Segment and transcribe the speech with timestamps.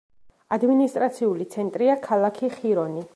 [0.55, 3.07] ადმინისტრაციული ცენტრია ქალაქი ხირონი.